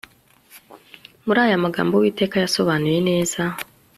[1.25, 3.41] Muri aya magambo Uwiteka yasobanuye neza